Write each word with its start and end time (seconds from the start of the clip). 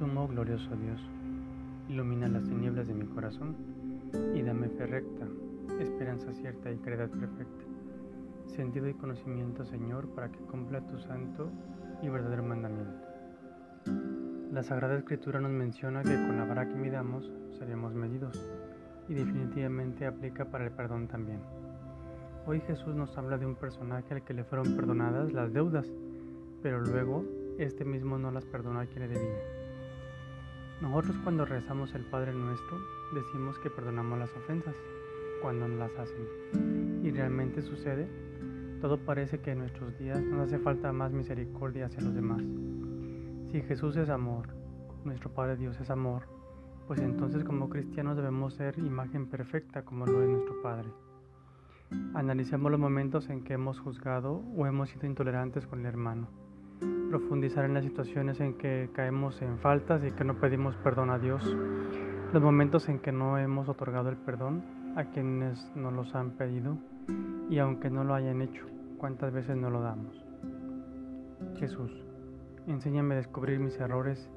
Sumo 0.00 0.26
glorioso 0.26 0.70
Dios, 0.76 0.98
ilumina 1.90 2.26
las 2.26 2.44
tinieblas 2.44 2.86
de 2.86 2.94
mi 2.94 3.04
corazón 3.04 3.54
y 4.34 4.40
dame 4.40 4.70
fe 4.70 4.86
recta, 4.86 5.26
esperanza 5.78 6.32
cierta 6.32 6.72
y 6.72 6.78
caridad 6.78 7.10
perfecta, 7.10 7.64
sentido 8.46 8.88
y 8.88 8.94
conocimiento, 8.94 9.62
Señor, 9.66 10.08
para 10.14 10.32
que 10.32 10.38
cumpla 10.38 10.80
tu 10.86 10.96
santo 11.00 11.50
y 12.02 12.08
verdadero 12.08 12.42
mandamiento. 12.42 12.94
La 14.50 14.62
Sagrada 14.62 14.96
Escritura 14.96 15.38
nos 15.38 15.50
menciona 15.50 16.00
que 16.02 16.14
con 16.14 16.38
la 16.38 16.46
vara 16.46 16.66
que 16.66 16.76
midamos 16.76 17.30
seremos 17.58 17.92
medidos 17.92 18.42
y 19.06 19.12
definitivamente 19.12 20.06
aplica 20.06 20.46
para 20.46 20.64
el 20.64 20.72
perdón 20.72 21.08
también. 21.08 21.40
Hoy 22.46 22.60
Jesús 22.60 22.94
nos 22.94 23.18
habla 23.18 23.36
de 23.36 23.44
un 23.44 23.54
personaje 23.54 24.14
al 24.14 24.24
que 24.24 24.32
le 24.32 24.44
fueron 24.44 24.74
perdonadas 24.76 25.30
las 25.34 25.52
deudas, 25.52 25.86
pero 26.62 26.80
luego 26.80 27.22
este 27.58 27.84
mismo 27.84 28.16
no 28.16 28.30
las 28.30 28.46
perdonó 28.46 28.80
a 28.80 28.86
quien 28.86 29.00
le 29.00 29.08
debía. 29.08 29.60
Nosotros 30.80 31.14
cuando 31.22 31.44
rezamos 31.44 31.94
el 31.94 32.06
Padre 32.06 32.32
Nuestro 32.32 32.78
decimos 33.12 33.58
que 33.58 33.68
perdonamos 33.68 34.18
las 34.18 34.34
ofensas 34.34 34.74
cuando 35.42 35.68
nos 35.68 35.78
las 35.78 35.98
hacen. 35.98 37.02
Y 37.04 37.10
realmente 37.10 37.60
sucede. 37.60 38.08
Todo 38.80 38.96
parece 38.96 39.40
que 39.40 39.50
en 39.50 39.58
nuestros 39.58 39.98
días 39.98 40.22
nos 40.22 40.46
hace 40.46 40.58
falta 40.58 40.90
más 40.90 41.12
misericordia 41.12 41.86
hacia 41.86 42.00
los 42.00 42.14
demás. 42.14 42.42
Si 43.52 43.60
Jesús 43.60 43.94
es 43.96 44.08
amor, 44.08 44.48
nuestro 45.04 45.30
Padre 45.34 45.58
Dios 45.58 45.78
es 45.80 45.90
amor, 45.90 46.22
pues 46.86 47.00
entonces 47.00 47.44
como 47.44 47.68
cristianos 47.68 48.16
debemos 48.16 48.54
ser 48.54 48.78
imagen 48.78 49.26
perfecta 49.26 49.84
como 49.84 50.06
lo 50.06 50.22
es 50.22 50.30
nuestro 50.30 50.62
Padre. 50.62 50.88
Analicemos 52.14 52.70
los 52.70 52.80
momentos 52.80 53.28
en 53.28 53.44
que 53.44 53.52
hemos 53.52 53.78
juzgado 53.80 54.42
o 54.56 54.66
hemos 54.66 54.88
sido 54.88 55.06
intolerantes 55.06 55.66
con 55.66 55.80
el 55.80 55.86
hermano 55.86 56.49
profundizar 57.10 57.64
en 57.64 57.74
las 57.74 57.82
situaciones 57.82 58.38
en 58.38 58.54
que 58.54 58.88
caemos 58.92 59.42
en 59.42 59.58
faltas 59.58 60.00
y 60.04 60.12
que 60.12 60.22
no 60.22 60.38
pedimos 60.38 60.76
perdón 60.76 61.10
a 61.10 61.18
Dios, 61.18 61.44
los 62.32 62.40
momentos 62.40 62.88
en 62.88 63.00
que 63.00 63.10
no 63.10 63.36
hemos 63.36 63.68
otorgado 63.68 64.10
el 64.10 64.16
perdón 64.16 64.62
a 64.94 65.06
quienes 65.06 65.58
nos 65.74 65.92
los 65.92 66.14
han 66.14 66.30
pedido 66.30 66.78
y 67.48 67.58
aunque 67.58 67.90
no 67.90 68.04
lo 68.04 68.14
hayan 68.14 68.40
hecho, 68.42 68.64
cuántas 68.96 69.32
veces 69.32 69.56
no 69.56 69.70
lo 69.70 69.80
damos. 69.80 70.24
Jesús, 71.58 71.90
enséñame 72.68 73.14
a 73.14 73.18
descubrir 73.18 73.58
mis 73.58 73.76
errores 73.80 74.30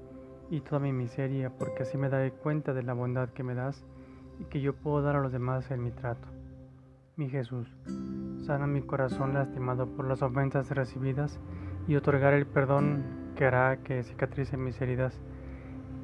y 0.50 0.62
toda 0.62 0.80
mi 0.80 0.92
miseria, 0.92 1.52
porque 1.52 1.84
así 1.84 1.96
me 2.00 2.10
daré 2.10 2.32
cuenta 2.32 2.74
de 2.74 2.82
la 2.82 2.94
bondad 2.94 3.30
que 3.30 3.44
me 3.44 3.54
das 3.54 3.86
y 4.40 4.46
que 4.46 4.62
yo 4.62 4.74
puedo 4.74 5.04
dar 5.04 5.16
a 5.16 5.22
los 5.22 5.32
demás 5.32 5.70
en 5.70 5.84
mi 5.84 5.92
trato. 5.92 6.28
Mi 7.18 7.30
Jesús, 7.30 7.68
sana 8.42 8.66
mi 8.66 8.82
corazón 8.82 9.36
lastimado 9.36 9.86
por 9.96 10.08
las 10.08 10.24
ofensas 10.24 10.72
recibidas 10.72 11.40
y 11.88 11.95
otorgar 11.95 12.34
el 12.34 12.45
perdón 12.45 13.03
que 13.36 13.45
hará 13.45 13.78
que 13.78 14.03
cicatricen 14.03 14.64
mis 14.64 14.80
heridas, 14.81 15.20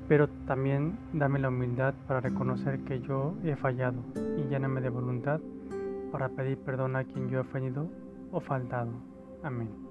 pero 0.07 0.27
también 0.47 0.97
dame 1.13 1.39
la 1.39 1.49
humildad 1.49 1.93
para 2.07 2.19
reconocer 2.19 2.79
que 2.81 2.99
yo 3.01 3.35
he 3.43 3.55
fallado 3.55 4.03
y 4.37 4.47
lléname 4.49 4.81
de 4.81 4.89
voluntad 4.89 5.39
para 6.11 6.29
pedir 6.29 6.57
perdón 6.59 6.95
a 6.95 7.03
quien 7.03 7.29
yo 7.29 7.37
he 7.37 7.41
ofendido 7.41 7.87
o 8.31 8.39
faltado. 8.39 8.91
Amén. 9.43 9.88